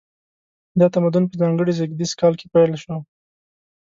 [0.79, 2.95] دا تمدن په ځانګړي زیږدیز کال کې پیل شو.